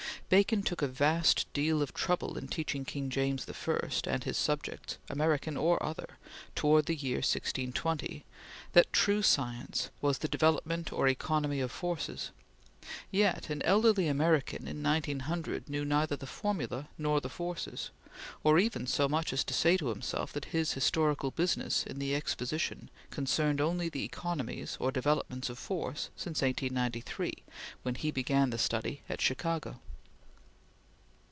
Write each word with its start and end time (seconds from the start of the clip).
Bacon 0.29 0.63
took 0.63 0.81
a 0.81 0.87
vast 0.87 1.51
deal 1.51 1.81
of 1.81 1.93
trouble 1.93 2.37
in 2.37 2.47
teaching 2.47 2.85
King 2.85 3.09
James 3.09 3.45
I 3.49 3.77
and 4.07 4.23
his 4.23 4.37
subjects, 4.37 4.97
American 5.09 5.57
or 5.57 5.81
other, 5.83 6.17
towards 6.55 6.87
the 6.87 6.95
year 6.95 7.17
1620, 7.17 8.23
that 8.71 8.93
true 8.93 9.21
science 9.21 9.89
was 9.99 10.19
the 10.19 10.29
development 10.29 10.93
or 10.93 11.09
economy 11.09 11.59
of 11.59 11.69
forces; 11.69 12.31
yet 13.11 13.49
an 13.49 13.61
elderly 13.63 14.07
American 14.07 14.69
in 14.69 14.81
1900 14.81 15.67
knew 15.67 15.83
neither 15.83 16.15
the 16.15 16.25
formula 16.25 16.87
nor 16.97 17.19
the 17.19 17.27
forces; 17.27 17.89
or 18.41 18.57
even 18.57 18.87
so 18.87 19.09
much 19.09 19.33
as 19.33 19.43
to 19.43 19.53
say 19.53 19.75
to 19.75 19.87
himself 19.89 20.31
that 20.31 20.45
his 20.55 20.71
historical 20.71 21.31
business 21.31 21.83
in 21.85 21.99
the 21.99 22.15
Exposition 22.15 22.89
concerned 23.09 23.59
only 23.59 23.89
the 23.89 24.05
economies 24.05 24.77
or 24.79 24.93
developments 24.93 25.49
of 25.49 25.59
force 25.59 26.09
since 26.15 26.41
1893, 26.41 27.33
when 27.83 27.95
he 27.95 28.11
began 28.11 28.49
the 28.51 28.57
study 28.57 29.01
at 29.09 29.19
Chicago. 29.19 29.81